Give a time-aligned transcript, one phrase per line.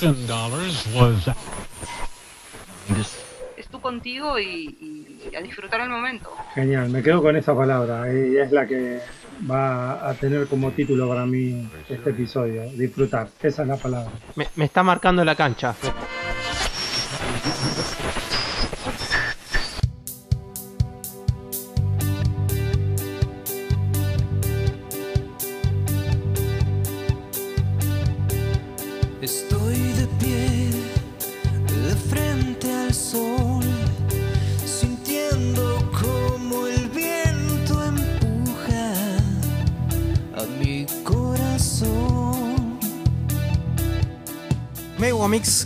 [0.00, 1.28] ten dollars was
[3.56, 6.30] Es tú contigo y, y a disfrutar el momento.
[6.54, 9.00] Genial, me quedo con esa palabra y es la que
[9.50, 14.10] va a tener como título para mí este episodio, disfrutar, esa es la palabra.
[14.36, 15.74] Me, me está marcando la cancha.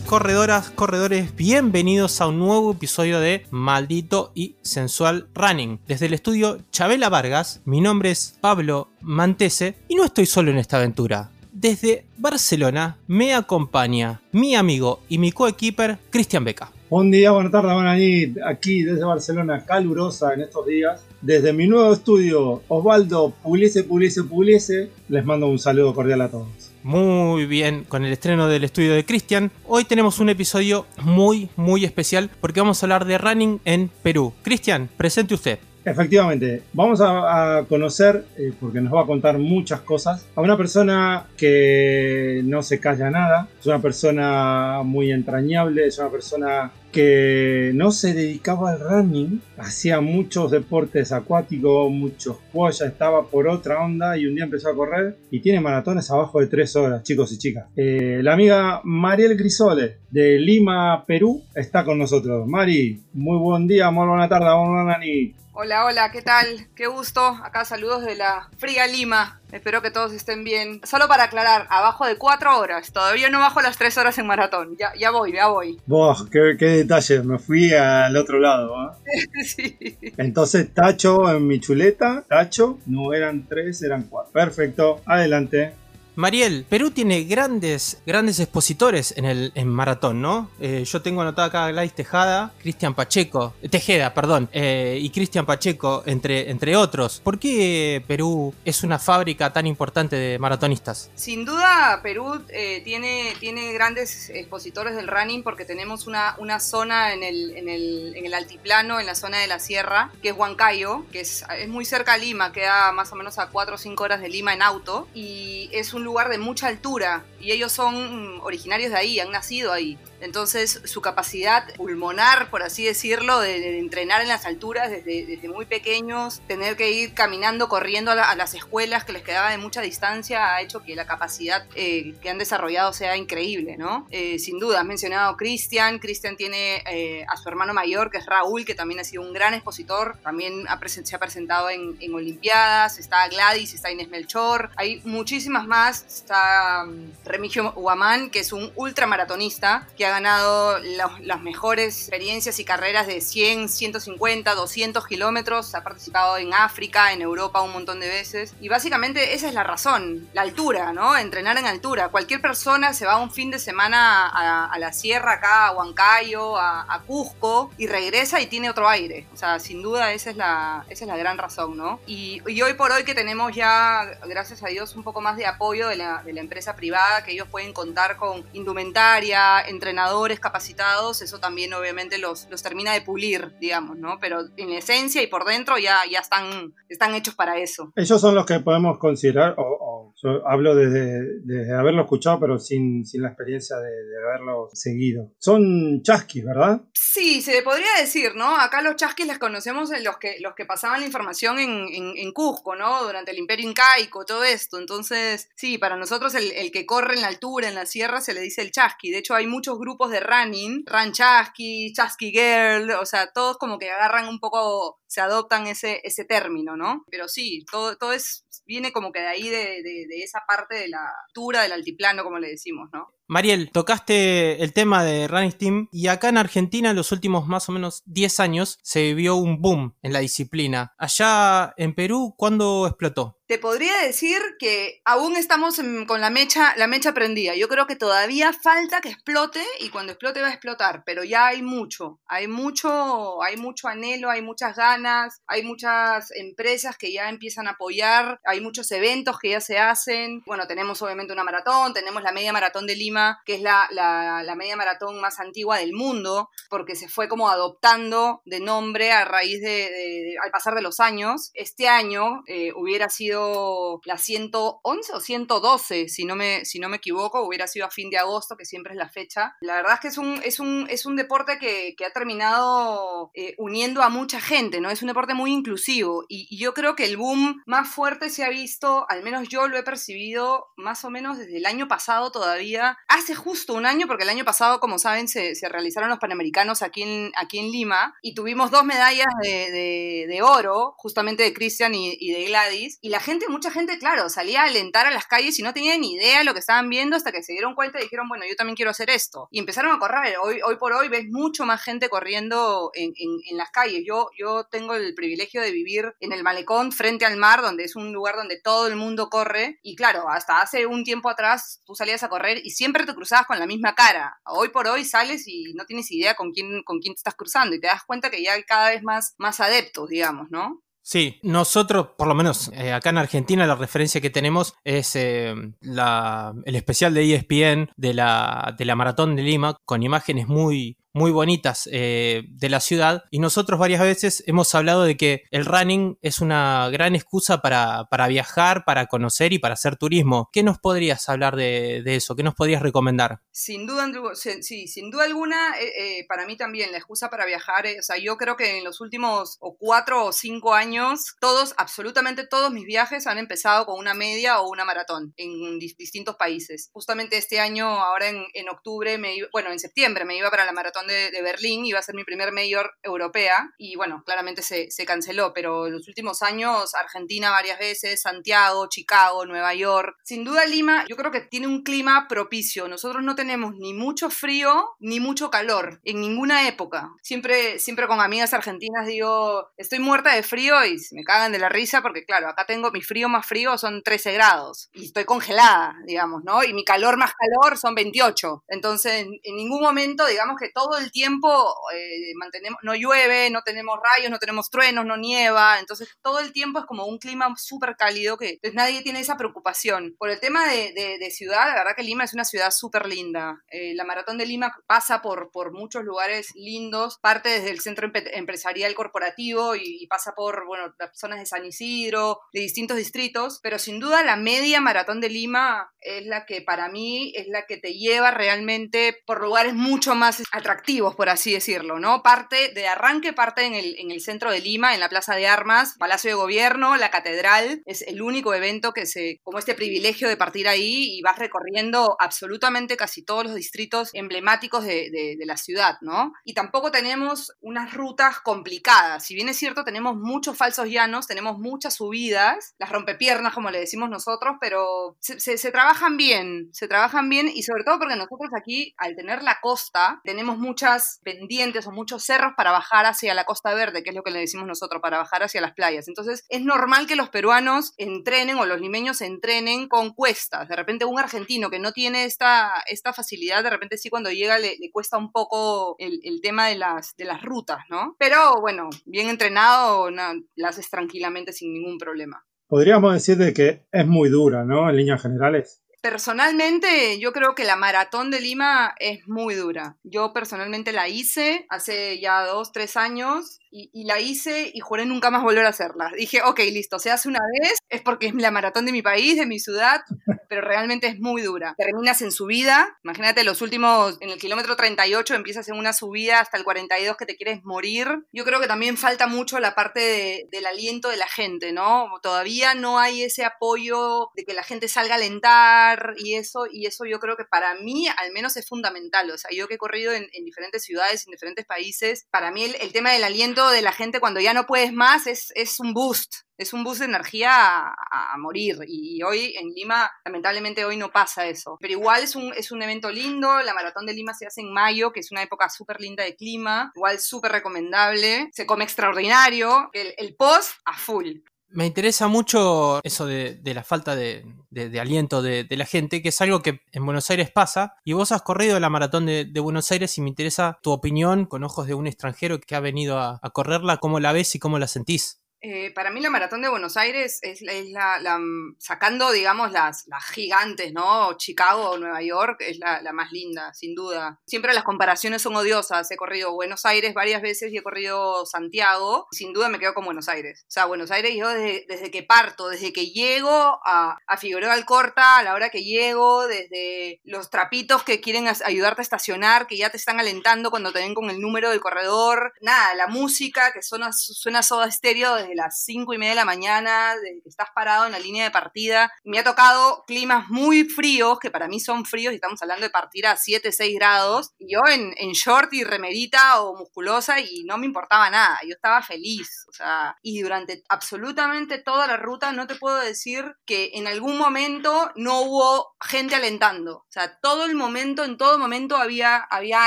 [0.08, 5.80] Corredoras, corredores, bienvenidos a un nuevo episodio de Maldito y Sensual Running.
[5.86, 10.56] Desde el estudio Chabela Vargas, mi nombre es Pablo Mantese y no estoy solo en
[10.56, 11.28] esta aventura.
[11.52, 16.72] Desde Barcelona me acompaña mi amigo y mi coequiper Cristian Beca.
[16.88, 21.02] Buen día, buena tarde, buena nit, aquí desde Barcelona, calurosa en estos días.
[21.20, 26.67] Desde mi nuevo estudio, Osvaldo Puliese, Puliese, Puliese, les mando un saludo cordial a todos.
[26.89, 31.84] Muy bien, con el estreno del estudio de Cristian, hoy tenemos un episodio muy, muy
[31.84, 34.33] especial porque vamos a hablar de running en Perú.
[34.42, 35.58] Cristian, presente usted.
[35.84, 41.27] Efectivamente, vamos a, conocer, eh, porque nos va a contar muchas cosas, a una persona
[41.36, 47.91] que no se calla nada, es una persona muy entrañable, es una persona que no
[47.91, 52.36] se dedicaba al running, hacía muchos deportes acuáticos, muchos
[52.72, 56.41] ya estaba por otra onda y un día empezó a correr y tiene maratones abajo
[56.41, 57.67] de 3 horas, chicos y chicas.
[57.77, 62.47] Eh, la amiga Mariel Grisole de Lima, Perú, está con nosotros.
[62.48, 65.36] Mari, muy buen día, muy buena tarde, buena nit.
[65.61, 66.69] Hola, hola, ¿qué tal?
[66.77, 67.20] Qué gusto.
[67.20, 69.41] Acá saludos de la fría Lima.
[69.51, 70.81] Espero que todos estén bien.
[70.84, 72.92] Solo para aclarar, abajo de 4 horas.
[72.92, 74.77] Todavía no bajo las 3 horas en maratón.
[74.79, 75.81] Ya, ya voy, ya voy.
[75.84, 78.73] Vos, qué, qué detalle, me fui al otro lado.
[79.05, 79.42] ¿eh?
[79.45, 79.98] sí.
[80.17, 84.33] Entonces, tacho en mi chuleta, tacho, no eran 3, eran 4.
[84.33, 85.74] Perfecto, adelante.
[86.18, 90.51] Mariel, Perú tiene grandes, grandes expositores en el en maratón, ¿no?
[90.58, 95.46] Eh, yo tengo anotado acá a Gladys Tejada, Cristian Pacheco, Tejeda, perdón, eh, y Cristian
[95.46, 97.20] Pacheco, entre, entre otros.
[97.23, 101.08] ¿Por qué Perú es una fábrica tan importante de maratonistas?
[101.14, 107.12] Sin duda, Perú eh, tiene, tiene grandes expositores del running porque tenemos una, una zona
[107.12, 110.36] en el, en, el, en el altiplano, en la zona de la sierra, que es
[110.36, 113.79] Huancayo, que es, es muy cerca a Lima, queda más o menos a 4 o
[113.79, 117.70] 5 horas de Lima en auto, y es un lugar de mucha altura y ellos
[117.70, 119.98] son originarios de ahí, han nacido ahí.
[120.20, 125.48] Entonces su capacidad pulmonar, por así decirlo, de, de entrenar en las alturas desde, desde,
[125.48, 129.50] muy pequeños, tener que ir caminando, corriendo a, la, a, las escuelas que les quedaba
[129.50, 134.06] de mucha distancia, ha hecho que la capacidad eh, que han desarrollado sea increíble, ¿no?
[134.11, 138.26] Eh, sin duda, has mencionado Cristian, Cristian tiene eh, a su hermano mayor, que es
[138.26, 142.14] Raúl, que también ha sido un gran expositor, también ha se ha presentado en, en,
[142.14, 148.52] Olimpiadas, está Gladys, está Inés Melchor, hay muchísimas más, está um, Remigio Guamán, que es
[148.52, 155.75] un ultramaratonista, que ha ganado las mejores experiencias y carreras de 100, 150, 200 kilómetros,
[155.75, 158.55] ha participado en África, en Europa un montón de veces.
[158.61, 160.93] Y básicamente esa es la razón, la altura.
[161.20, 162.08] Entrenar en altura.
[162.08, 167.02] Cualquier persona se va un fin de semana a, la sierra, acá, a Huancayo, a,
[167.06, 169.26] Cusco, y regresa y tiene otro aire.
[169.32, 172.00] O sea, sin duda esa es la, esa es la gran razón, ¿no?
[172.06, 175.88] Y, hoy por hoy que tenemos ya, gracias a Dios, un poco más de apoyo
[175.88, 179.61] de la, de la empresa privada, que ellos pueden contar con indumentaria,
[179.99, 184.19] entrenadores capacitados, eso también obviamente los, los termina de pulir, digamos, ¿no?
[184.20, 187.93] Pero en esencia y por dentro ya, ya están, están hechos para eso.
[187.97, 192.59] Ellos son los que podemos considerar, o, o yo hablo desde, desde, haberlo escuchado, pero
[192.59, 195.32] sin, sin la experiencia de, de, haberlo seguido.
[195.38, 196.82] Son chasquis, ¿verdad?
[196.93, 198.56] Sí, se podría decir, ¿no?
[198.56, 202.17] Acá los chasquis les conocemos en los que, los que pasaban la información en, en,
[202.17, 203.05] en Cusco, ¿no?
[203.05, 204.79] Durante el imperio incaico, todo esto.
[204.79, 208.35] Entonces, sí, para nosotros el, el que corre en la altura, en la sierra, se
[208.35, 209.11] le dice el chasqui.
[209.11, 213.79] De hecho, hay muchos grupos de running, Run Chasqui, Chasqui Girl, o sea, todos como
[213.79, 217.05] que agarran un poco, se adoptan ese, ese término, ¿no?
[217.11, 220.76] Pero sí, todo, todo es, viene como que de ahí, de, de, de esa parte
[220.76, 223.14] de la altura del altiplano, como le decimos, ¿no?
[223.31, 227.69] Mariel, tocaste el tema de Running Team y acá en Argentina en los últimos más
[227.69, 230.94] o menos 10 años se vivió un boom en la disciplina.
[230.96, 233.37] Allá en Perú, ¿cuándo explotó?
[233.46, 237.55] Te podría decir que aún estamos en, con la mecha, la mecha prendida.
[237.55, 241.46] Yo creo que todavía falta que explote y cuando explote va a explotar, pero ya
[241.46, 247.31] hay mucho, hay mucho, hay mucho anhelo, hay muchas ganas, hay muchas empresas que ya
[247.31, 250.43] empiezan a apoyar, hay muchos eventos que ya se hacen.
[250.47, 254.43] Bueno, tenemos obviamente una maratón, tenemos la media maratón de Lima que es la, la,
[254.43, 259.25] la media maratón más antigua del mundo, porque se fue como adoptando de nombre a
[259.25, 261.50] raíz de, de- de- al pasar de los años.
[261.55, 266.97] Este año eh, hubiera sido la 111 o 112, si no me, si no me
[266.99, 269.55] equivoco, hubiera sido a fin de agosto, que siempre es la fecha.
[269.61, 273.31] La verdad es que es un, es un, es un deporte que, que ha terminado
[273.35, 274.91] eh, uniendo a mucha gente, ¿no?
[274.91, 278.49] Es un deporte muy inclusivo y, y yo creo que el boom más fuerte ha
[278.49, 282.96] visto, al menos yo lo he percibido más o menos desde el año pasado todavía,
[283.08, 287.02] hace justo un año, porque el año pasado, como saben, se, realizaron los Panamericanos aquí
[287.02, 291.94] en, aquí en Lima y tuvimos dos medallas de, de- de oro, justamente de Christian
[291.94, 295.58] y, de Gladys, y la gente, mucha gente, claro, salía a alentar a las calles
[295.58, 297.99] y no tenía ni idea de lo que estaban viendo hasta que se dieron cuenta
[297.99, 299.49] y dijeron, bueno, yo también quiero hacer esto.
[299.50, 300.37] Y empezaron a correr.
[300.43, 304.02] Hoy, por hoy ves mucho más gente corriendo en, en- en las calles.
[304.06, 307.96] Yo, yo tengo el privilegio de vivir en el malecón frente al mar, donde es
[307.96, 309.79] un lugar donde todo el mundo corre.
[309.82, 313.47] Y claro, hasta hace un tiempo atrás tú salías a correr y siempre te cruzabas
[313.47, 314.38] con la misma cara.
[314.44, 317.75] Hoy por hoy sales y no tienes idea con quién, con quién te estás cruzando
[317.75, 320.82] y te das cuenta que ya hay cada vez más, más adeptos, digamos, ¿no?
[321.09, 325.55] Sí, nosotros, por lo menos eh, acá en Argentina, la referencia que tenemos es eh,
[325.55, 331.31] el especial de ESPN de la, de la Maratón de Lima, con imágenes muy, muy
[331.31, 333.25] bonitas eh, de la ciudad.
[333.31, 338.05] Y nosotros varias veces hemos hablado de que el running es una gran excusa para,
[338.10, 340.49] para viajar, para conocer y para hacer turismo.
[340.52, 342.37] ¿Qué nos podrías hablar de, de eso?
[342.37, 343.40] ¿Qué nos podrías recomendar?
[343.50, 347.44] Sin duda, Andrew, sí, sin duda alguna, eh, eh, para mí también la excusa para
[347.46, 351.75] viajar, o sea, yo creo que en los últimos o cuatro o cinco años, todos,
[351.76, 356.37] absolutamente todos mis viajes han empezado con una media o una maratón en dis- distintos
[356.37, 356.90] países.
[356.93, 360.64] Justamente este año, ahora en, en octubre, me iba- bueno, en septiembre me iba para
[360.64, 364.62] la maratón de, de Berlín, iba a ser mi primer mayor europea y bueno, claramente
[364.62, 370.17] se, se canceló, pero en los últimos años, Argentina varias veces, Santiago, Chicago, Nueva York,
[370.25, 372.89] sin duda Lima, yo creo que tiene un clima propicio.
[372.89, 377.11] Nosotros no tenemos ni mucho frío ni mucho calor en ninguna época.
[377.23, 381.69] Siempre, siempre con amigas argentinas digo, estoy muerta de frío y me cagan de la
[381.69, 385.97] risa porque claro, acá tengo mi frío más frío son 13 grados y estoy congelada,
[386.06, 386.62] digamos, ¿no?
[386.65, 388.65] Y mi calor más calor son 28.
[388.69, 391.49] Entonces, en, en ningún momento, digamos que todo el tiempo
[391.94, 395.79] eh, mantenemos, no llueve, no tenemos rayos, no tenemos truenos, no nieva.
[395.79, 399.37] Entonces, todo el tiempo es como un clima súper cálido que entonces, nadie tiene esa
[399.37, 400.14] preocupación.
[400.19, 403.62] Por el tema de, de- ciudad, la verdad que Lima es una ciudad súper linda.
[403.70, 408.11] Eh, la maratón de Lima pasa por, por muchos lugares lindos, parte desde el centro
[408.32, 413.61] empresarial corporativo y, y pasa por, bueno, las zonas de San Isidro, de distintos distritos,
[413.62, 417.67] pero sin duda la media maratón de Lima es la que para mí es la
[417.67, 420.78] que te lleva realmente por lugares mucho más atractivos,
[421.17, 422.23] por así decirlo, ¿no?
[422.23, 425.47] Parte de arranque, parte en el, en el centro de Lima, en la Plaza de
[425.47, 430.29] Armas, Palacio de Gobierno, la Catedral, es el único evento que se, como este privilegio
[430.29, 435.47] de partir ahí y vas recorriendo absolutamente casi todos los distritos emblemáticos de, de- de
[435.47, 436.33] la ciudad, ¿no?
[436.45, 441.59] Y tampoco tenemos unas rutas complicadas, si bien es cierto, tenemos muchos falsos llanos, tenemos
[441.59, 446.89] muchas subidas, las rompepiernas, como le decimos nosotros, pero se, se- se trabajan bien, se
[446.89, 451.87] trabajan bien y sobre todo porque nosotros aquí, al tener la costa, tenemos muchas pendientes
[451.87, 454.67] o muchos cerros para bajar hacia la costa verde, que es lo que le decimos
[454.67, 456.09] nosotros, para bajar hacia las playas.
[456.09, 460.69] Entonces, es normal que los peruanos entrenen o los limeños entrenen con cuestas.
[460.69, 464.59] De repente, un argentino que no tiene esta, esta facilidad, de repente sí cuando llega
[464.59, 468.15] le, cuesta un poco el, tema de las, de las rutas, ¿no?
[468.19, 472.44] Pero bueno, bien entrenado, na- la haces tranquilamente sin ningún problema.
[472.69, 474.91] Podríamos decir de que es muy dura, ¿no?
[474.91, 475.82] En líneas generales.
[476.00, 479.96] Personalmente, yo creo que la maratón de Lima es muy dura.
[480.05, 485.06] Yo personalmente la hice hace ya dos, tres años y, y la hice y juré
[485.06, 486.10] nunca más volver a hacerla.
[486.17, 489.36] Dije, ok, listo, se hace una vez, es porque es la maratón de mi país,
[489.36, 490.02] de mi ciudad,
[490.48, 491.74] pero realmente es muy dura.
[491.76, 496.56] Terminas en subida, imagínate los últimos, en el kilómetro 38 empiezas en una subida hasta
[496.56, 498.08] el 42 que te quieres morir.
[498.32, 502.08] Yo creo que también falta mucho la parte de- del aliento de la gente, ¿no?
[502.22, 506.87] Todavía no hay ese apoyo de que la gente salga a alentar y eso, y
[506.87, 509.31] eso yo creo que para mí al menos es fundamental.
[509.31, 512.64] O sea, yo que he corrido en, en diferentes ciudades, en diferentes países, para mí
[512.64, 515.92] el, tema del aliento de la gente cuando ya no puedes más es, es un
[515.95, 516.35] boost.
[516.57, 521.47] Es un boost de energía a, morir y hoy en Lima, lamentablemente hoy no pasa
[521.47, 521.76] eso.
[521.80, 524.73] Pero igual es un, es un evento lindo, la Maratón de Lima se hace en
[524.73, 529.90] mayo, que es una época súper linda de clima, igual súper recomendable, se come extraordinario,
[529.92, 531.38] el post a full.
[531.70, 536.22] Me interesa mucho eso de, de la falta de, de- de aliento de, la gente,
[536.22, 537.94] que es algo que en Buenos Aires pasa.
[538.04, 541.44] Y vos has corrido la maratón de, de Buenos Aires y me interesa tu opinión
[541.44, 544.58] con ojos de un extranjero que ha venido a, a correrla, cómo la ves y
[544.58, 545.38] cómo la sentís.
[545.60, 548.38] Eh, para mí la maratón de Buenos Aires es, la- la-
[548.78, 551.36] sacando, digamos, las, gigantes, ¿no?
[551.36, 554.38] Chicago o Nueva York es la, más linda, sin duda.
[554.46, 556.10] Siempre las comparaciones son odiosas.
[556.10, 559.26] He corrido Buenos Aires varias veces y he corrido Santiago.
[559.32, 560.64] Sin duda me quedo con Buenos Aires.
[560.68, 564.72] O sea, Buenos Aires yo desde, desde que parto, desde que llego a, a Figueroa
[564.74, 569.76] Alcorta, a la hora que llego, desde los trapitos que quieren ayudarte a estacionar, que
[569.76, 572.52] ya te están alentando cuando te ven con el número del corredor.
[572.60, 576.44] Nada, la música que suena, suena soda estéreo desde las cinco y media de la
[576.44, 579.10] mañana, desde que estás parado en la línea de partida.
[579.24, 582.90] Me ha tocado climas muy fríos, que para mí son fríos, y estamos hablando de
[582.90, 584.50] partir a 7, 6 grados.
[584.58, 588.74] Y yo en, en short y remerita o musculosa y no me importaba nada, yo
[588.74, 589.64] estaba feliz.
[589.68, 594.38] O sea, y durante absolutamente toda la ruta no te puedo decir que en algún
[594.38, 596.98] momento no hubo gente alentando.
[596.98, 599.86] O sea, todo el momento, en todo momento había, había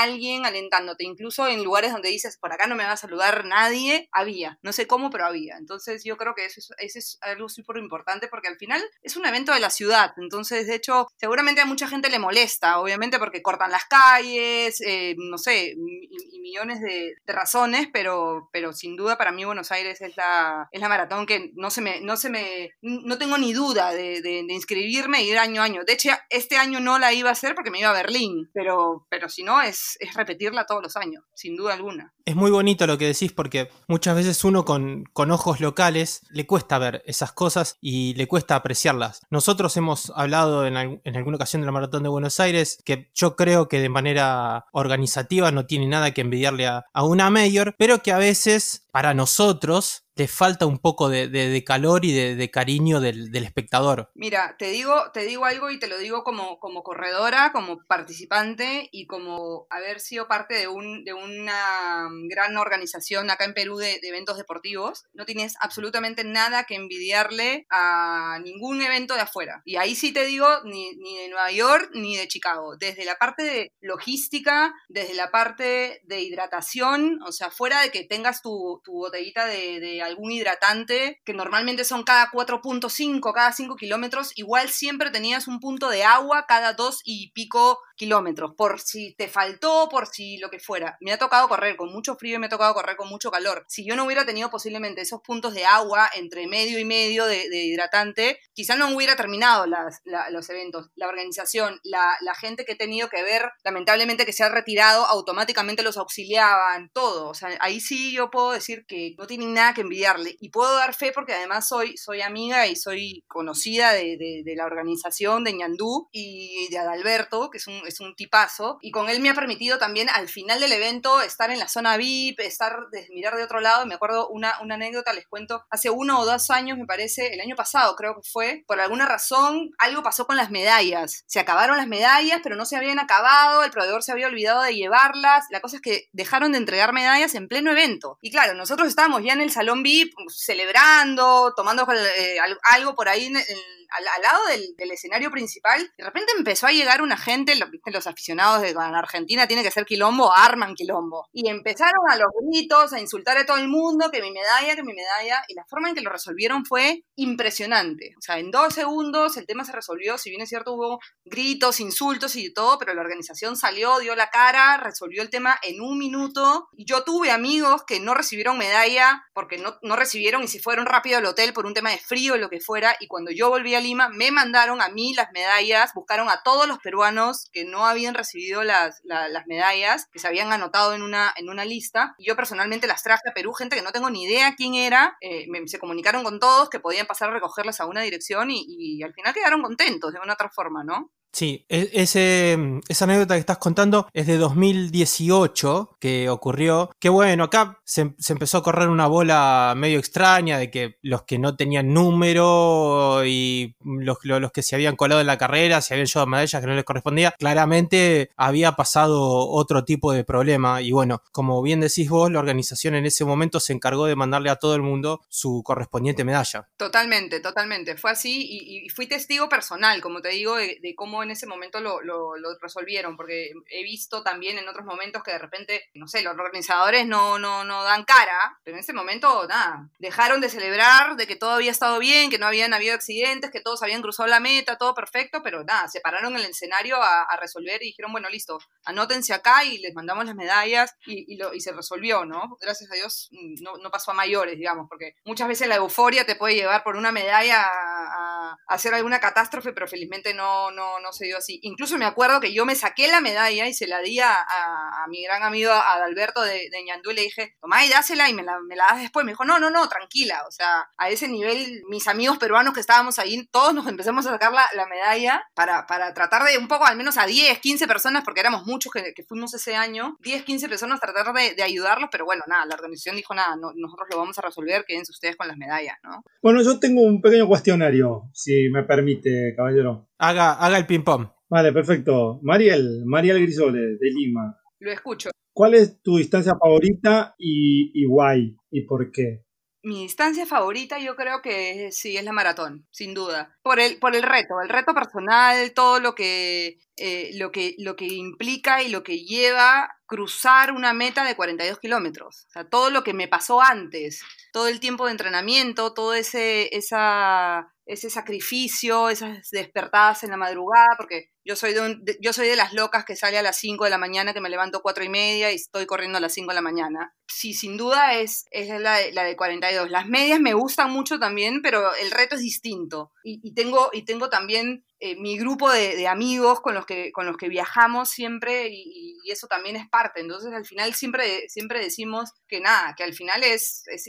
[0.00, 1.04] alguien alentándote.
[1.04, 4.58] Incluso en lugares donde dices, por acá no me va a saludar nadie, había.
[4.62, 5.51] No sé cómo, pero había.
[5.58, 9.16] Entonces yo creo que eso es, eso es algo súper importante porque al final es
[9.16, 10.12] un evento de la ciudad.
[10.16, 15.14] Entonces, de hecho, seguramente a mucha gente le molesta, obviamente porque cortan las calles, eh,
[15.18, 20.02] no sé, y, y millones de, razones, pero, pero sin duda para mí Buenos Aires
[20.02, 23.54] es la, es la maratón que no se me, no se me, no tengo ni
[23.54, 25.84] duda de inscribirme e ir año a año.
[25.84, 29.06] De hecho, este año no la iba a hacer porque me iba a Berlín, pero,
[29.08, 32.12] pero si no, es, es repetirla todos los años, sin duda alguna.
[32.24, 36.46] Es muy bonito lo que decís porque muchas veces uno con, con ojos locales le
[36.46, 39.22] cuesta ver esas cosas y le cuesta apreciarlas.
[39.30, 43.34] Nosotros hemos hablado en, en alguna ocasión de la Maratón de Buenos Aires que yo
[43.34, 48.02] creo que de manera organizativa no tiene nada que envidiarle a, a una mayor, pero
[48.02, 53.34] que a veces para nosotros le falta un poco de, calor y de, cariño del,
[53.34, 54.10] espectador.
[54.14, 59.06] Mira, te digo, te digo algo y te lo digo como, corredora, como participante y
[59.06, 64.36] como haber sido parte de, un, de una gran organización acá en Perú de, eventos
[64.36, 65.06] deportivos.
[65.14, 69.62] No tienes absolutamente nada que envidiarle a ningún evento de afuera.
[69.64, 72.76] Y ahí sí te digo, ni de Nueva York ni de Chicago.
[72.76, 78.04] Desde la parte de logística, desde la parte de hidratación, o sea, fuera de que
[78.04, 83.76] tengas tu, tu botellita de, de algún hidratante, que normalmente son cada 4.5, cada 5
[83.76, 89.14] kilómetros, igual siempre tenías un punto de agua cada dos y pico kilómetros, por si
[89.14, 90.96] te faltó, por si lo que fuera.
[91.00, 93.64] Me ha tocado correr con mucho frío y me ha tocado correr con mucho calor.
[93.68, 97.48] Si yo no hubiera tenido posiblemente esos puntos de agua entre medio y medio de,
[97.48, 100.88] de hidratante, quizá no hubiera terminado las, la- los eventos.
[100.96, 105.04] La organización, la, la gente que he tenido que ver, lamentablemente que se ha retirado,
[105.06, 107.28] automáticamente los auxiliaban, todo.
[107.28, 110.36] O sea, ahí sí yo puedo decir que no tienen nada que envidiarle.
[110.40, 115.44] Y puedo dar fe porque además soy, soy amiga y soy conocida de, la organización
[115.44, 118.78] de Ñandú y de Adalberto, que es un, es un tipazo.
[118.80, 121.96] Y con él me ha permitido también al final del evento estar en la zona
[121.96, 122.76] VIP, estar,
[123.10, 123.86] mirar de otro lado.
[123.86, 127.40] Me acuerdo una, una anécdota, les cuento, hace uno o dos años, me parece, el
[127.40, 131.24] año pasado creo que fue, por alguna razón algo pasó con las medallas.
[131.26, 134.74] Se acabaron las medallas, pero no se habían acabado, el proveedor se había olvidado de
[134.74, 135.46] llevarlas.
[135.50, 138.18] La cosa es que dejaron de entregar medallas en pleno evento.
[138.20, 143.08] Y claro, nosotros estábamos ya en el salón VIP celebrando, tomando eh, al- algo por
[143.08, 145.92] ahí en- al, al lado del, del escenario principal.
[145.98, 149.62] De repente empezó a llegar una gente, lo- viste, los aficionados de en Argentina tiene
[149.62, 151.28] que ser quilombo, arman quilombo.
[151.32, 154.82] Y empezaron a los gritos, a insultar a todo el mundo, que mi medalla, que
[154.82, 155.42] mi medalla.
[155.48, 158.14] Y la forma en que lo resolvieron fue impresionante.
[158.18, 160.16] O sea, en dos segundos el tema se resolvió.
[160.16, 164.30] Si bien es cierto, hubo gritos, insultos y todo, pero la organización salió, dio la
[164.30, 166.68] cara, resolvió el tema en un minuto.
[166.72, 171.18] Yo tuve amigos que no recibieron medalla porque no, no recibieron y se fueron rápido
[171.18, 172.96] al hotel por un tema de frío o lo que fuera.
[173.00, 176.66] Y cuando yo volví a Lima, me mandaron a mí las medallas, buscaron a todos
[176.68, 181.02] los peruanos que no habían recibido las, la- las medallas, que se habían anotado en
[181.02, 182.14] una, en una lista.
[182.18, 185.16] Y yo personalmente las traje a Perú, gente que no tengo ni idea quién era.
[185.20, 188.64] eh, me- se comunicaron con todos que podían pasar a recogerlas a una dirección y,
[188.68, 191.10] y al final quedaron contentos de una otra forma, ¿no?
[191.32, 192.58] Sí, e- ese,
[192.88, 196.90] esa anécdota que estás contando es de 2018 que ocurrió.
[196.98, 201.38] Que bueno, acá se, empezó a correr una bola medio extraña de que los que
[201.38, 206.06] no tenían número y los, los- que se habían colado en la carrera, se habían
[206.06, 210.82] llevado medallas que no les correspondía, claramente había pasado otro tipo de problema.
[210.82, 214.50] Y bueno, como bien decís vos, la organización en ese momento se encargó de mandarle
[214.50, 216.68] a todo el mundo su correspondiente medalla.
[216.76, 217.96] Totalmente, totalmente.
[217.96, 222.00] Fue así y, fui testigo personal, como te digo, de cómo en ese momento lo,
[222.00, 226.22] lo, lo resolvieron, porque he visto también en otros momentos que de repente, no sé,
[226.22, 231.16] los organizadores no, no, no dan cara, pero en ese momento, nada, dejaron de celebrar,
[231.16, 234.28] de que todo había estado bien, que no habían habido accidentes, que todos habían cruzado
[234.28, 237.86] la meta, todo perfecto, pero nada, se pararon en el escenario a, a resolver y
[237.86, 241.72] dijeron, bueno, listo, anótense acá y les mandamos las medallas y, y, lo, y se
[241.72, 242.56] resolvió, ¿no?
[242.60, 246.24] Gracias a Dios mm, no, no, pasó a mayores, digamos, porque muchas veces la euforia
[246.24, 251.00] te puede llevar por una medalla a, a hacer alguna catástrofe, pero felizmente no, no,
[251.00, 251.60] no se dio así.
[251.62, 255.04] Incluso me acuerdo que yo me saqué la medalla y se la di a, a,
[255.04, 258.34] a mi gran amigo Adalberto de, de Ñandú y le dije, tomá y dásela y
[258.34, 259.24] me la, das después.
[259.24, 260.42] Me dijo, no, no, no, tranquila.
[260.46, 264.30] O sea, a ese nivel, mis amigos peruanos que estábamos ahí, todos nos empezamos a
[264.30, 268.24] sacar la, la medalla para, tratar de un poco, al menos a 10, 15 personas,
[268.24, 272.42] porque éramos muchos que, fuimos ese año, 10, 15 personas tratar de, ayudarlos, pero bueno,
[272.46, 275.56] nada, la organización dijo, nada, no, nosotros lo vamos a resolver, quédense ustedes con las
[275.56, 276.22] medallas, ¿no?
[276.42, 280.08] Bueno, yo tengo un pequeño cuestionario, si me permite, caballero.
[280.24, 281.26] Haga, haga el ping-pong.
[281.50, 282.38] Vale, perfecto.
[282.42, 284.56] Mariel, Mariel Grisole, de Lima.
[284.78, 285.30] Lo escucho.
[285.52, 288.56] ¿Cuál es tu distancia favorita y, y guay?
[288.70, 289.44] ¿Y por qué?
[289.82, 293.58] Mi distancia favorita yo creo que sí es la maratón, sin duda.
[293.64, 297.96] Por el, por el reto, el reto personal, todo lo que, eh, lo, que, lo
[297.96, 302.46] que implica y lo que lleva cruzar una meta de 42 kilómetros.
[302.46, 306.68] O sea, todo lo que me pasó antes, todo el tiempo de entrenamiento, todo ese,
[306.76, 312.56] esa, ese sacrificio, esas despertadas en la madrugada, porque yo soy de, yo soy de
[312.56, 315.08] las locas que sale a las 5 de la mañana, que me levanto 4 y
[315.08, 317.14] media y estoy corriendo a las 5 de la mañana.
[317.26, 319.90] Sí, sin duda es, es la, de, la de 42.
[319.90, 323.12] Las medias me gustan mucho también, pero el reto es distinto.
[323.24, 327.36] Y, tengo, y tengo también eh, mi grupo de, amigos con los que, con los
[327.36, 330.20] que viajamos siempre y, eso también es parte.
[330.20, 334.06] Entonces al final siempre, siempre decimos que nada, que al final es, es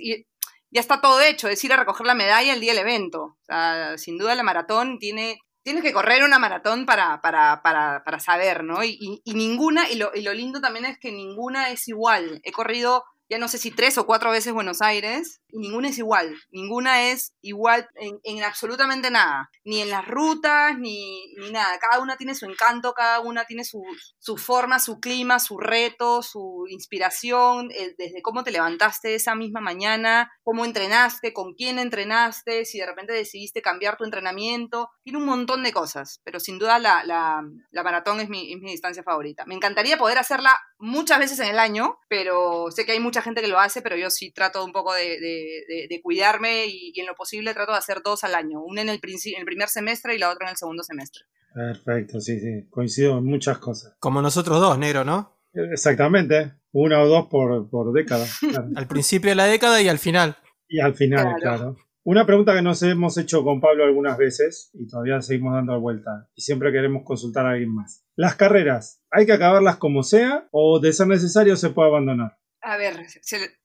[0.73, 3.23] ya está todo hecho, es ir a recoger la medalla el día del evento.
[3.23, 8.03] O sea, sin duda la maratón tiene, tienes que correr una maratón para, para, para,
[8.03, 8.83] para saber, ¿no?
[8.83, 12.41] Y, y, ninguna, y lo, y lo lindo también es que ninguna es igual.
[12.43, 15.97] He corrido ya no sé si tres o cuatro veces Buenos Aires, y ninguna es
[15.97, 21.77] igual, ninguna es igual en, en absolutamente nada, ni en las rutas, ni, ni, nada,
[21.79, 23.83] cada una tiene su encanto, cada una tiene su,
[24.19, 29.61] su forma, su clima, su reto, su inspiración, eh, desde cómo te levantaste esa misma
[29.61, 35.25] mañana, cómo entrenaste, con quién entrenaste, si de repente decidiste cambiar tu entrenamiento, tiene un
[35.25, 39.03] montón de cosas, pero sin duda la, la, la maratón es mi, es mi distancia
[39.03, 39.45] favorita.
[39.45, 43.41] Me encantaría poder hacerla muchas veces en el año, pero sé que hay mucha gente
[43.41, 46.91] que lo hace, pero yo sí trato un poco de, de, de, de cuidarme y,
[46.95, 49.45] y, en lo posible trato de hacer dos al año, una en el, en el
[49.45, 51.25] primer semestre y la otra en el segundo semestre.
[51.53, 53.95] Perfecto, sí, sí, coincido en muchas cosas.
[53.99, 55.37] Como nosotros dos, negro, ¿no?
[55.53, 58.25] Exactamente, una o dos por, por década.
[58.49, 58.69] Claro.
[58.75, 60.35] al principio de la década y al final.
[60.67, 61.39] Y al final, claro.
[61.39, 61.77] claro.
[62.05, 66.27] Una pregunta que nos hemos hecho con Pablo algunas veces y todavía seguimos dando vuelta
[66.35, 68.03] y siempre queremos consultar a alguien más.
[68.15, 72.39] Las carreras, ¿hay que acabarlas como sea o de ser necesario se puede abandonar?
[72.65, 73.05] A ver,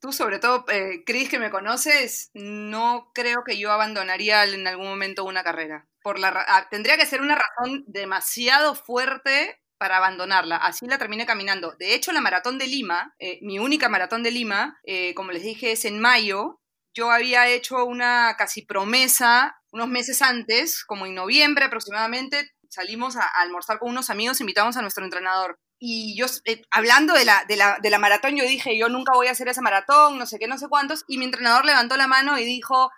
[0.00, 4.88] tú sobre todo, eh, Chris, que me conoces, no creo que yo abandonaría en algún
[4.88, 5.86] momento una carrera.
[6.02, 10.56] Por la, ah, tendría que ser una razón demasiado fuerte para abandonarla.
[10.56, 11.76] Así la terminé caminando.
[11.78, 15.44] De hecho, la maratón de Lima, eh, mi única maratón de Lima, eh, como les
[15.44, 16.60] dije, es en mayo.
[16.92, 23.22] Yo había hecho una casi promesa unos meses antes, como en noviembre aproximadamente, salimos a,
[23.22, 27.44] a almorzar con unos amigos, invitamos a nuestro entrenador y yo, eh, hablando de la,
[27.48, 30.26] de, la, de la maratón, yo dije, yo nunca voy a hacer esa maratón, no
[30.26, 32.90] sé qué, no sé cuántos, y mi entrenador levantó la mano y dijo,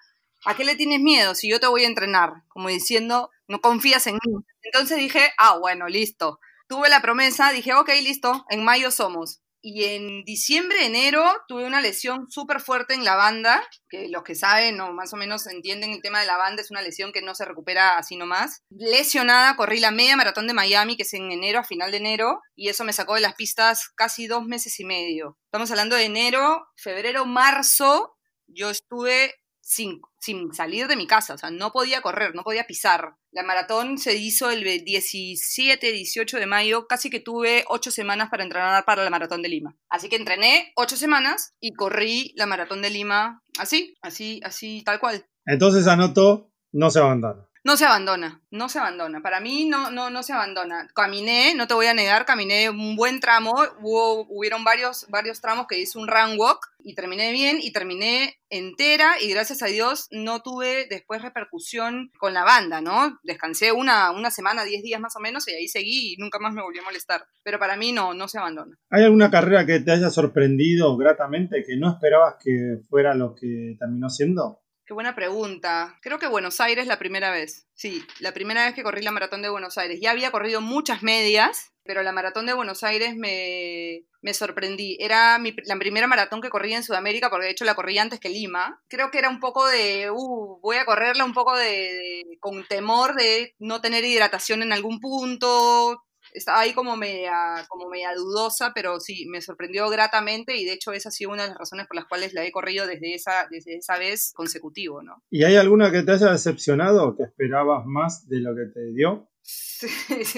[0.47, 2.43] ¿a qué le tienes miedo si yo te voy a entrenar?
[2.49, 4.45] Como diciendo, no confías en mí.
[4.62, 6.40] Entonces dije, ah, bueno, listo.
[6.69, 11.81] Tuve la promesa, dije, ok, listo, en mayo somos y en diciembre, enero, tuve una
[11.81, 15.90] lesión súper fuerte en la banda, que los que saben o más o menos entienden
[15.90, 18.62] el tema de la banda, es una lesión que no se recupera así nomás.
[18.70, 22.40] Lesionada, corrí la media maratón de Miami, que es en enero, a final de enero,
[22.57, 25.37] y eso me sacó de las pistas casi dos meses y medio.
[25.46, 31.38] Estamos hablando de enero, febrero, marzo, yo estuve sin, sin salir de mi casa, o
[31.38, 33.16] sea, no podía correr, no podía pisar.
[33.33, 38.42] La maratón se hizo el 17, 18 de mayo, casi que tuve ocho semanas para
[38.42, 39.76] entrenar para la maratón de Lima.
[39.88, 45.00] Así que entrené ocho semanas y corrí la maratón de Lima así, así, así, tal
[45.00, 45.26] cual.
[45.46, 47.50] Entonces anotó, no se abandona.
[47.62, 49.20] No se abandona, no se abandona.
[49.20, 50.88] Para mí no, no, no se abandona.
[50.94, 53.53] Caminé, no te voy a negar, caminé un buen tramo.
[53.83, 58.38] Hubo, hubieron varios, varios tramos que hice un run walk y terminé bien y terminé
[58.49, 63.18] entera y gracias a Dios no tuve después repercusión con la banda, ¿no?
[63.25, 66.55] Descansé una, una semana, diez días más o menos y ahí seguí y nunca más
[66.55, 67.27] me volvió a molestar.
[67.44, 68.79] Pero para mí no, no se abandona.
[68.88, 73.77] ¿Hay alguna carrera que te haya sorprendido gratamente que no esperabas que fuera lo que
[73.79, 74.62] terminó siendo?
[74.90, 75.96] Qué buena pregunta.
[76.03, 77.64] Creo que Buenos Aires la primera vez.
[77.74, 80.00] Sí, la primera vez que corrí la maratón de Buenos Aires.
[80.03, 84.96] Ya había corrido muchas medias, pero la maratón de Buenos Aires me, me sorprendí.
[84.98, 88.31] Era la primera maratón que corrí en Sudamérica, porque de hecho la corrí antes que
[88.31, 88.83] Lima.
[88.88, 92.66] Creo que era un poco de, uh, voy a correrla un poco de, de- con
[92.66, 96.03] temor de no tener hidratación en algún punto.
[96.33, 100.93] Estaba ahí como media, como media dudosa, pero sí, me sorprendió gratamente y de hecho
[100.93, 103.47] esa ha sido una de las razones por las cuales la he corrido desde esa,
[103.51, 105.23] desde esa vez consecutivo, ¿no?
[105.31, 109.31] ¿Y hay alguna que te haya decepcionado, que esperabas más de lo que te dio?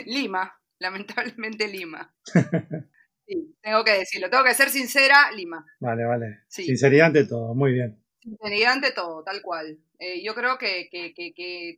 [0.06, 2.14] Lima, lamentablemente Lima.
[3.24, 5.64] Sí, tengo que decirlo, tengo que ser sincera, Lima.
[5.78, 6.40] Vale, vale.
[6.48, 6.64] Sí.
[6.64, 8.01] Sinceridad ante todo, muy bien.
[8.22, 9.78] Sinceridad ante todo, tal cual.
[9.98, 11.12] Eh, yo creo que, que-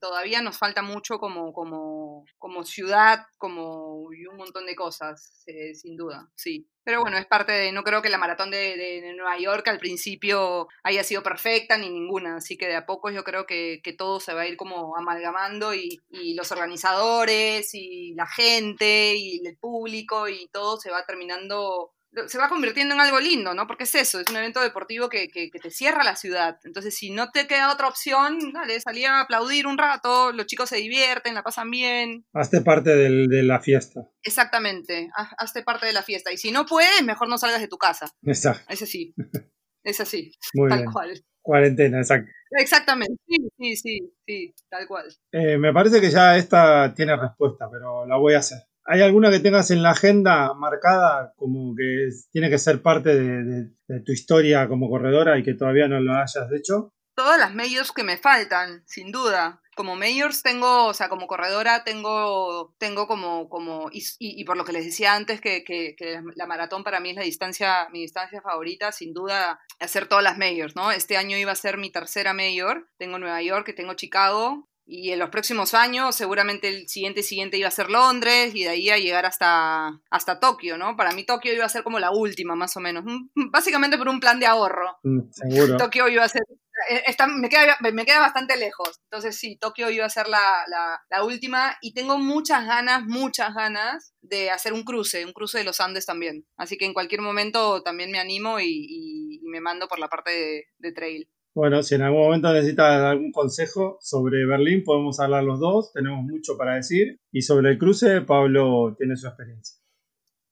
[0.01, 5.75] todavía nos falta mucho como, como, como ciudad, como y un montón de cosas, eh,
[5.75, 6.69] sin duda, sí.
[6.85, 9.67] Pero bueno, es parte de, no creo que la maratón de, de- de Nueva York
[9.69, 13.81] al principio haya sido perfecta ni ninguna, así que de a poco yo creo que,
[13.83, 19.15] que todo se va a ir como amalgamando y, y los organizadores y la gente
[19.17, 21.94] y el público y todo se va terminando
[22.27, 23.67] se va convirtiendo en algo lindo, ¿no?
[23.67, 26.59] Porque es eso, es un evento deportivo que, que- que te cierra la ciudad.
[26.65, 30.69] Entonces, si no te queda otra opción, dale, salí a aplaudir un rato, los chicos
[30.69, 32.25] se divierten, la pasan bien.
[32.33, 34.01] Hazte parte del- de la fiesta.
[34.23, 36.33] Exactamente, haz- hazte parte de la fiesta.
[36.33, 38.11] Y si no puedes, mejor no salgas de tu casa.
[38.23, 38.65] Exacto.
[38.69, 39.15] Es así,
[39.85, 40.93] es así, Muy tal bien.
[40.93, 41.25] cual.
[41.43, 42.31] Cuarentena, exacto.
[42.57, 45.07] Exactamente, sí, sí, sí, sí, tal cual.
[45.33, 48.59] Eh, me parece que ya esta tiene respuesta, pero la voy a hacer.
[48.87, 53.71] ¿Hay alguna que tengas en la agenda marcada como que tiene que ser parte de,
[54.05, 56.93] tu historia como corredora y que todavía no lo hayas hecho?
[57.17, 59.61] todas las majors que me faltan, sin duda.
[59.77, 64.73] Como majors tengo, o sea, como corredora tengo, tengo como, como y, por lo que
[64.73, 68.41] les decía antes, que, que- que la maratón para mí es la distancia, mi distancia
[68.43, 70.91] favorita, sin duda, hacer todas las majors, ¿no?
[70.93, 75.11] Este año iba a ser mi tercera major, tengo Nueva York, y tengo Chicago, y
[75.13, 78.91] en los próximos años, seguramente el siguiente siguiente iba a ser Londres y de ahí
[78.91, 80.97] a llegar hasta, hasta Tokio, ¿no?
[80.97, 83.05] Para mí Tokio iba a ser como la última, más o menos.
[83.35, 84.99] Básicamente por un plan de ahorro.
[85.03, 85.77] Mm, Seguro.
[85.79, 86.43] Tokio iba a ser.
[86.91, 89.01] eh, está- me, queda, me queda bastante lejos.
[89.05, 91.77] Entonces, sí, Tokio iba a ser la, la- la última.
[91.81, 96.05] Y tengo muchas ganas, muchas ganas de hacer un cruce, un cruce de los Andes
[96.05, 96.47] también.
[96.57, 100.09] Así que en cualquier momento también me animo y, y- y me mando por la
[100.09, 101.29] parte de, de trail.
[101.55, 106.25] Bueno, si en algún momento necesitas algún consejo sobre Berlín, podemos hablar los dos, tenemos
[106.25, 107.21] mucho para decir.
[107.31, 109.81] Y sobre el cruce, Pablo tiene su experiencia.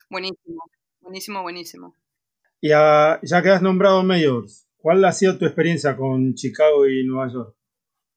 [0.08, 0.62] Buenísimo,
[1.00, 1.96] buenísimo, buenísimo.
[2.60, 7.04] Y ah, ya que has nombrado Mayors, ¿cuál ha sido tu experiencia con Chicago y
[7.04, 7.56] Nueva York?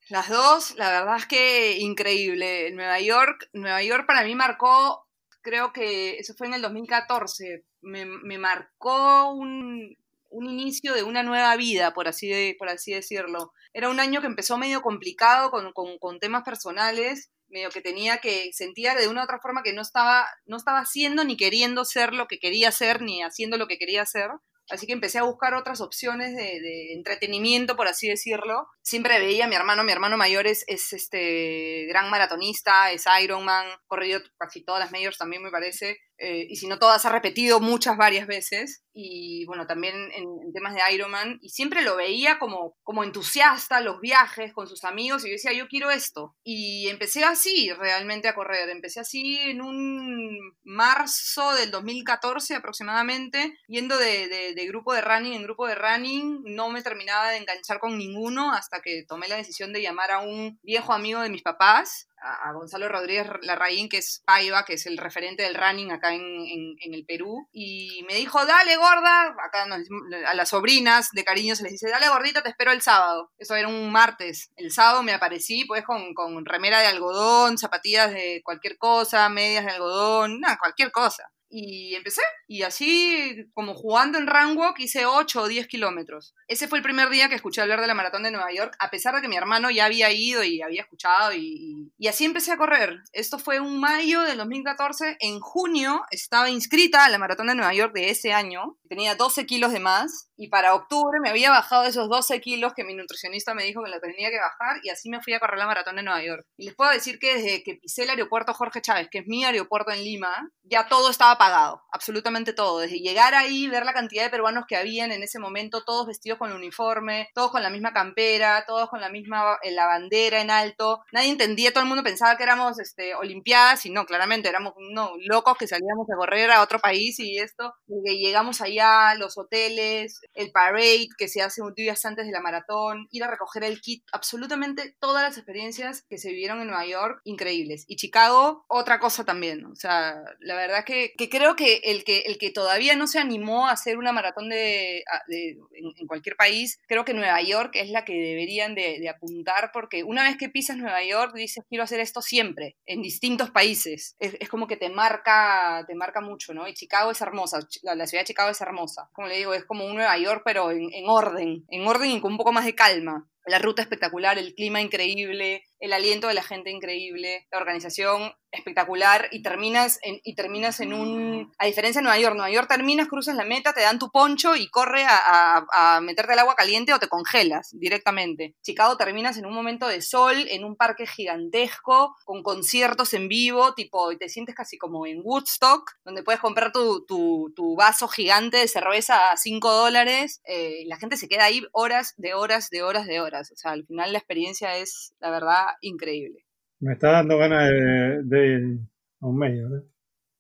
[0.10, 2.70] Las dos, la verdad es que increíble.
[2.72, 5.08] Nueva York, Nueva York para mí marcó,
[5.42, 9.98] creo que eso fue en el 2014, me, me marcó un,
[10.30, 13.52] un inicio de una nueva vida, por así, por así decirlo.
[13.74, 18.52] Era un año que empezó medio complicado con, con- temas personales, medio que tenía que,
[18.54, 22.14] sentía de una u otra forma que no estaba, no estaba haciendo ni queriendo ser
[22.14, 24.30] lo que quería ser, ni haciendo lo que quería hacer.
[24.68, 28.68] Así que empecé a buscar otras opciones de, de entretenimiento, por así decirlo.
[28.82, 33.68] Siempre veía a mi hermano, mi hermano mayor es, es este gran maratonista, es Ironman,
[33.86, 37.60] corrido casi todas las majors también me parece, eh, y si no todas ha repetido
[37.60, 42.76] muchas, varias veces, y bueno, también en, temas de Ironman, y siempre lo veía como,
[42.84, 46.34] como entusiasta, los viajes con sus amigos, y yo decía, yo quiero esto.
[46.44, 53.98] Y empecé así realmente a correr, empecé así en un marzo del 2014 aproximadamente, yendo
[53.98, 57.98] de- de grupo de running en grupo de running, no me terminaba de enganchar con
[57.98, 62.08] ninguno hasta que tomé la decisión de llamar a un viejo amigo de mis papás,
[62.26, 66.22] a, Gonzalo Rodríguez Larraín, que es Paiva, que es el referente del running acá en,
[66.22, 69.82] en- el Perú, y me dijo, dale gorda, acá nos
[70.28, 73.32] a las sobrinas de cariño se les dice, dale gordita, te espero el sábado.
[73.38, 74.52] Eso era un martes.
[74.56, 79.66] El sábado me aparecí pues con, con remera de algodón, zapatillas de cualquier cosa, medias
[79.66, 81.24] de algodón, nada, cualquier cosa.
[81.50, 86.34] Y empecé, y así como jugando en Runwalk hice 8 o 10 kilómetros.
[86.48, 88.90] Ese fue el primer día que escuché hablar de la maratón de Nueva York, a
[88.90, 92.52] pesar de que mi hermano ya había ido y había escuchado, y, y- así empecé
[92.52, 93.00] a correr.
[93.14, 95.18] Esto fue un mayo del 2014.
[95.20, 98.78] En junio estaba inscrita a la maratón de Nueva York de ese año.
[98.88, 102.84] Tenía 12 kilos de más, y para octubre me había bajado esos 12 kilos que
[102.84, 105.58] mi nutricionista me dijo que lo tenía que bajar, y así me fui a correr
[105.58, 106.46] la maratón de Nueva York.
[106.58, 109.44] Y les puedo decir que desde que pisé el aeropuerto Jorge Chávez, que es mi
[109.46, 112.80] aeropuerto en Lima, ya todo estaba pagado, absolutamente todo.
[112.80, 116.38] Desde llegar ahí, ver la cantidad de peruanos que habían en ese momento, todos vestidos
[116.38, 120.42] con el uniforme, todos con la misma campera, todos con la misma eh, la bandera
[120.42, 121.04] en alto.
[121.12, 125.12] Nadie entendía, todo el mundo pensaba que éramos este, olimpiadas y no, claramente éramos no,
[125.20, 127.74] locos que salíamos a correr a otro país y esto.
[127.88, 133.08] Que llegamos allá, los hoteles, el parade que se hace días antes de la maratón,
[133.12, 137.22] ir a recoger el kit, absolutamente todas las experiencias que se vivieron en Nueva York,
[137.24, 137.86] increíbles.
[137.88, 139.66] Y Chicago, otra cosa también.
[139.66, 143.20] O sea, la verdad que, que creo que el, que el que todavía no se
[143.20, 148.04] animó a hacer una maratón de, en, cualquier país, creo que Nueva York es la
[148.04, 152.22] que deberían de, apuntar porque una vez que pisas Nueva York dices quiero hacer esto
[152.22, 154.16] siempre, en distintos países.
[154.20, 156.68] Es, como que te marca, te marca mucho, ¿no?
[156.68, 159.10] Y Chicago es hermosa, la, la, ciudad de Chicago es hermosa.
[159.14, 162.22] Como le digo, es como un Nueva York, pero en, en orden, en orden y
[162.22, 163.28] con un poco más de calma.
[163.46, 169.28] La ruta espectacular, el clima increíble, el aliento de la gente increíble, la organización espectacular
[169.32, 171.52] y terminas en, y terminas en un...
[171.58, 174.56] A diferencia de Nueva York, Nueva York terminas, cruzas la meta, te dan tu poncho
[174.56, 178.56] y corre a, a, meterte al agua caliente o te congelas directamente.
[178.62, 183.74] Chicago terminas en un momento de sol, en un parque gigantesco, con conciertos en vivo,
[183.74, 188.08] tipo, y te sientes casi como en Woodstock, donde puedes comprar tu, tu, tu vaso
[188.08, 190.42] gigante de cerveza a 5 dólares.
[190.46, 193.52] Eh, la gente se queda ahí horas de horas de horas de horas.
[193.52, 196.46] O sea, al final la experiencia es, la verdad, increíble.
[196.80, 198.80] Me está dando ganas de, de
[199.22, 199.70] a un medio.
[199.70, 199.84] ¿no?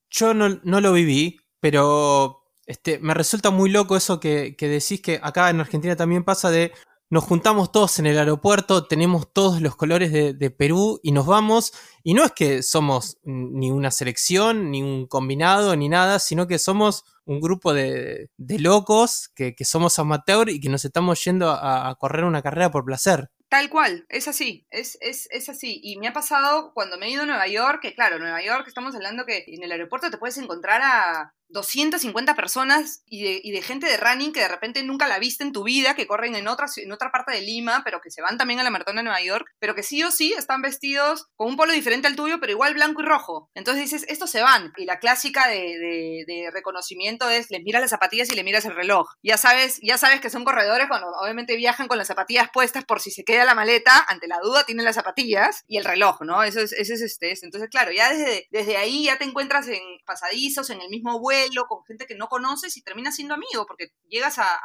[0.10, 5.02] Yo no, no, lo viví, pero este, me resulta muy loco eso que, que, decís
[5.02, 6.72] que acá en Argentina también pasa de
[7.10, 11.28] nos juntamos todos en el aeropuerto, tenemos todos los colores de, de Perú y nos
[11.28, 11.72] vamos.
[12.04, 16.58] Y no es que somos ni una selección, ni un combinado, ni nada, sino que
[16.58, 21.50] somos un grupo de, de locos que, que, somos amateur y que nos estamos yendo
[21.50, 23.30] a, a correr una carrera por placer.
[23.56, 25.80] Tal cual, es así, es, es, es, así.
[25.82, 28.66] Y me ha pasado cuando me he ido a Nueva York, que claro, Nueva York
[28.68, 33.52] estamos hablando que en el aeropuerto te puedes encontrar a 250 personas y de, y
[33.52, 36.36] de, gente de running que de repente nunca la viste en tu vida, que corren
[36.36, 38.98] en otra, en otra parte de Lima, pero que se van también a la maratón
[38.98, 42.16] de Nueva York, pero que sí o sí están vestidos con un polo diferente al
[42.16, 43.50] tuyo, pero igual blanco y rojo.
[43.56, 44.74] Entonces dices, estos se van.
[44.78, 49.08] Y la clásica de, reconocimiento es, les miras las zapatillas y le miras el reloj.
[49.24, 53.00] Ya sabes, ya sabes que son corredores cuando obviamente viajan con las zapatillas puestas por
[53.00, 56.44] si se queda la maleta, ante la duda tienen las zapatillas y el reloj, ¿no?
[56.44, 57.34] Eso es, ese es este.
[57.42, 61.45] Entonces, claro, ya desde, desde ahí ya te encuentras en pasadizos, en el mismo vuelo,
[61.68, 64.60] con gente que no conoces y terminas siendo amigo, porque llegas a,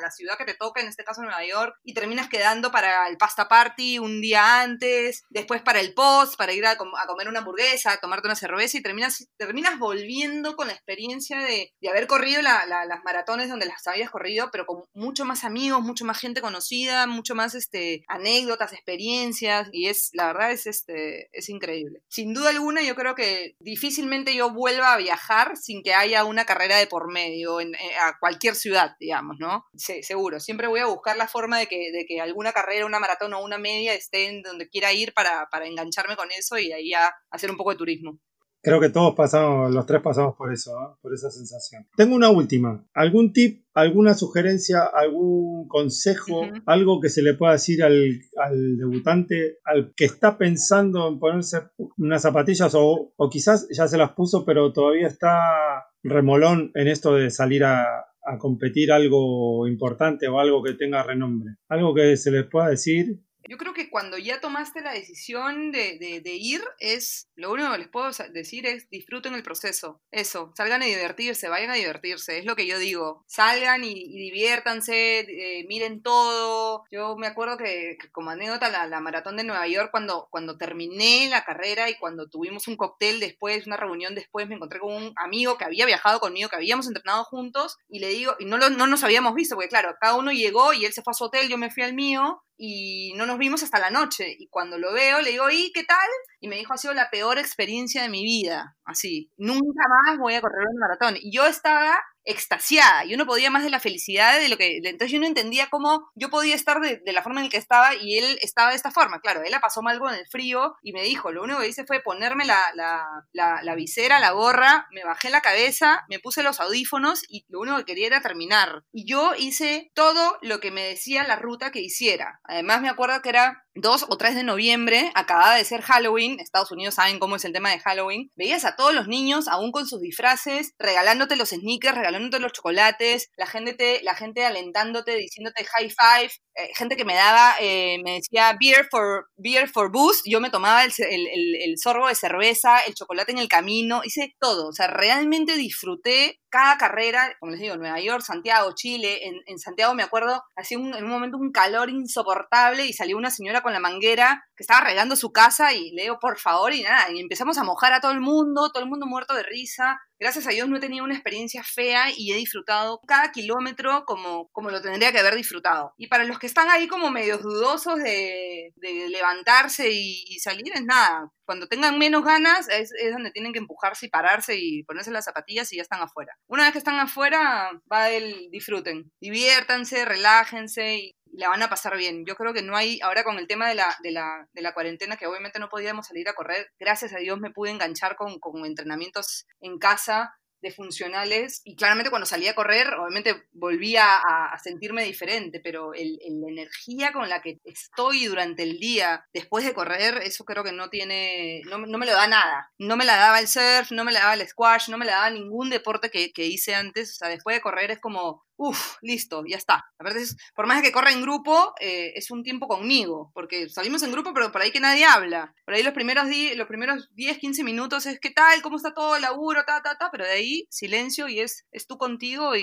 [0.00, 3.16] la ciudad que te toca, en este caso Nueva York, y terminas quedando para el
[3.16, 7.92] pasta party un día antes, después para el post, para ir a, comer una hamburguesa,
[7.92, 12.66] a tomarte una cerveza, y terminas, terminas volviendo con la experiencia de, haber corrido la,
[12.66, 17.06] las maratones donde las habías corrido, pero con mucho más amigos, mucho más gente conocida,
[17.06, 22.02] mucho más este, anécdotas, experiencias, y es, la verdad es, este, es increíble.
[22.08, 26.44] Sin duda alguna, yo creo que difícilmente yo vuelva a viajar sin que haya una
[26.44, 29.66] carrera de por medio en, en, a cualquier ciudad, digamos, ¿no?
[29.76, 30.40] Sí, seguro.
[30.40, 33.42] Siempre voy a buscar la forma de que, de que alguna carrera, una maratón o
[33.42, 37.14] una media esté en donde quiera ir para, para engancharme con eso y ahí a
[37.30, 38.18] hacer un poco de turismo.
[38.62, 40.96] Creo que todos pasamos, los tres pasamos por eso, ¿eh?
[41.02, 41.84] por esa sensación.
[41.96, 42.86] Tengo una última.
[42.94, 46.62] ¿Algún tip, alguna sugerencia, algún consejo, uh -huh.
[46.66, 51.58] algo que se le pueda decir al, al, debutante, al que está pensando en ponerse
[51.96, 57.14] unas zapatillas o, o quizás ya se las puso, pero todavía está remolón en esto
[57.16, 57.84] de salir a,
[58.24, 61.56] a competir algo importante o algo que tenga renombre?
[61.68, 66.20] Algo que se les pueda decir yo creo que cuando ya tomaste la decisión de,
[66.24, 70.00] ir, es lo único que les puedo decir es disfruten el proceso.
[70.10, 73.24] Eso, salgan a divertirse, vayan a divertirse, es lo que yo digo.
[73.26, 76.84] Salgan y, diviértanse, eh, miren todo.
[76.90, 81.28] Yo me acuerdo que, como anécdota, la, la, maratón de Nueva York, cuando, cuando terminé
[81.28, 85.12] la carrera y cuando tuvimos un cóctel después, una reunión después, me encontré con un
[85.16, 88.70] amigo que había viajado conmigo, que habíamos entrenado juntos, y le digo, y no, lo,
[88.70, 91.24] no nos habíamos visto, porque claro, cada uno llegó y él se fue a su
[91.24, 94.34] hotel, yo me fui al mío, y no nos vimos hasta la noche.
[94.38, 96.08] Y cuando lo veo, le digo, ¿y qué tal?
[96.40, 98.76] Y me dijo, ha sido la peor experiencia de mi vida.
[98.84, 101.16] Así, nunca más voy a correr un maratón.
[101.20, 105.10] Y yo estaba extasiada, yo no podía más de la felicidad de lo que, entonces
[105.10, 108.18] yo no entendía cómo yo podía estar de, la forma en la que estaba y
[108.18, 111.02] él estaba de esta forma, claro, él la pasó mal con el frío y me
[111.02, 115.04] dijo, lo único que hice fue ponerme la, la, la, la visera, la gorra, me
[115.04, 118.84] bajé la cabeza, me puse los audífonos y lo único que quería era terminar.
[118.92, 122.40] Y yo hice todo lo que me decía la ruta que hiciera.
[122.44, 126.70] Además me acuerdo que era 2 o 3 de noviembre, acababa de ser Halloween, Estados
[126.70, 129.86] Unidos saben cómo es el tema de Halloween, veías a todos los niños, aún con
[129.86, 135.64] sus disfraces, regalándote los sneakers, regalándote los chocolates, la gente, te, la gente alentándote, diciéndote
[135.64, 140.26] high five, eh, gente que me daba, eh, me decía beer for, beer for boost,
[140.26, 144.02] yo me tomaba el, el, el, el, sorbo de cerveza, el chocolate en el camino,
[144.04, 149.26] hice todo, o sea, realmente disfruté cada carrera, como les digo, Nueva York, Santiago, Chile,
[149.26, 153.16] en, en Santiago me acuerdo, hacía un, en un momento un calor insoportable y salió
[153.16, 156.74] una señora con la manguera que estaba regando su casa y le digo, por favor,
[156.74, 159.44] y nada, y empezamos a mojar a todo el mundo, todo el mundo muerto de
[159.44, 164.04] risa, gracias a Dios no he tenido una experiencia fea y he disfrutado cada kilómetro
[164.06, 165.94] como, como lo tendría que haber disfrutado.
[165.96, 171.28] Y para los que están ahí como medios dudosos de, levantarse y, salir, es nada.
[171.44, 175.24] Cuando tengan menos ganas es, es donde tienen que empujarse y pararse y ponerse las
[175.24, 176.32] zapatillas y ya están afuera.
[176.46, 179.10] Una vez que están afuera, va el disfruten.
[179.20, 182.24] Diviértanse, relájense y la van a pasar bien.
[182.26, 184.74] Yo creo que no hay, ahora con el tema de la, de la, de la
[184.74, 188.38] cuarentena, que obviamente no podíamos salir a correr, gracias a Dios me pude enganchar con,
[188.38, 194.58] con entrenamientos en casa de funcionales y claramente cuando salía a correr obviamente volvía a,
[194.62, 199.64] sentirme diferente, pero el, el- la energía con la que estoy durante el día después
[199.64, 202.70] de correr, eso creo que no tiene, no, no me lo da nada.
[202.78, 205.12] No me la daba el surf, no me la daba el squash, no me la
[205.12, 208.96] daba ningún deporte que, que hice antes, o sea, después de correr es como, uff,
[209.02, 209.84] listo, ya está.
[209.98, 214.02] Aparte, es, por más que corra en grupo, eh, es un tiempo conmigo, porque salimos
[214.02, 215.54] en grupo, pero por ahí que nadie habla.
[215.64, 219.16] Por ahí los primeros, los primeros 10, 15 minutos es qué tal, cómo está todo
[219.16, 222.62] el laburo, ta, ta, ta, pero de ahí silencio y es, es tú contigo y,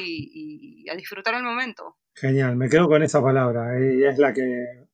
[0.83, 1.97] y a disfrutar el momento.
[2.15, 3.79] Genial, me quedo con esa palabra.
[3.79, 4.43] eh, Y es la que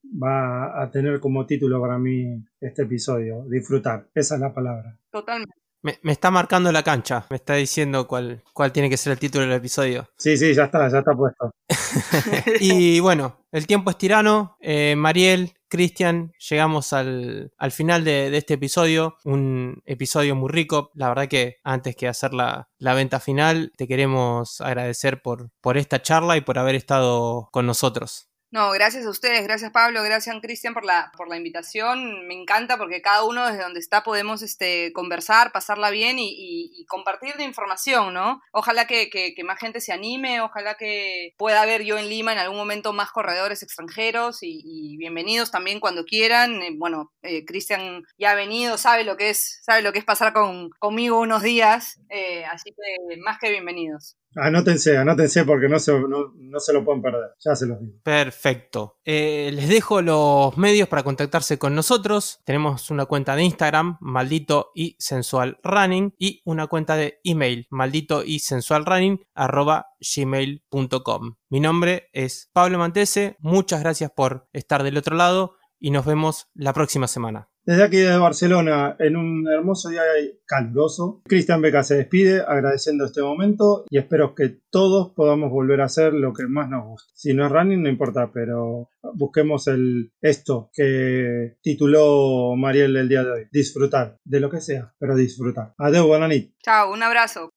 [0.03, 3.45] va a tener como título para mí este episodio.
[3.49, 4.07] Disfrutar.
[4.13, 4.97] Esa es la palabra.
[5.11, 5.53] Totalmente.
[5.85, 9.19] Me, me está marcando la cancha, me está diciendo cuál, cuál tiene que ser el
[9.19, 10.09] título del episodio.
[10.17, 11.51] Sí, sí, ya está, ya está puesto.
[12.59, 14.57] y bueno, el tiempo es tirano.
[14.61, 19.17] Eh, Mariel, Cristian, llegamos al, al final de, de este episodio.
[19.25, 20.89] Un episodio muy rico.
[20.95, 25.77] La verdad que antes que hacer la, la venta final, te queremos agradecer por, por
[25.77, 28.27] esta charla y por haber estado con nosotros.
[28.55, 32.25] No, gracias a ustedes, gracias Pablo, gracias Cristian por la, por la invitación.
[32.25, 37.35] Me encanta porque cada uno desde donde está podemos este, conversar, pasarla bien y, compartir
[37.35, 38.41] de información, ¿no?
[38.53, 42.37] Ojalá que, que- más gente se anime, ojalá que pueda haber yo en Lima en
[42.37, 46.61] algún momento más corredores extranjeros y, y bienvenidos también cuando quieran.
[46.61, 50.05] Eh, bueno, eh, Cristian ya ha venido, sabe lo que es, sabe lo que es
[50.05, 54.15] pasar con, conmigo unos días, eh, así que más que bienvenidos.
[54.35, 57.31] Anótense, anótense porque no se, no, se lo pueden perder.
[57.39, 57.93] Ya se los digo.
[58.03, 58.99] Perfecto.
[59.05, 62.41] Eh, les dejo los medios para contactarse con nosotros.
[62.45, 68.23] Tenemos una cuenta de Instagram, maldito y sensual running, y una cuenta de email, maldito
[68.23, 71.35] y sensual running, arroba gmail.com.
[71.49, 73.37] Mi nombre es Pablo Mantese.
[73.39, 77.49] Muchas gracias por estar del otro lado y nos vemos la próxima semana.
[77.65, 80.03] Desde aquí de Barcelona, en un hermoso día
[80.45, 85.85] caluroso, Cristian Beca se despide agradeciendo este momento y espero que todos podamos volver a
[85.85, 87.11] hacer lo que más nos gusta.
[87.15, 93.23] Si no es running, no importa, pero busquemos el esto que tituló Mariel el día
[93.23, 93.47] de hoy.
[93.51, 95.73] Disfrutar, de lo que sea, pero disfrutar.
[95.79, 96.29] Adeu, buena.
[96.61, 97.49] Chao, un abrazo.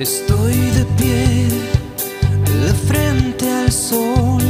[0.00, 1.48] Estoy de pie,
[2.62, 4.40] de frente al sol,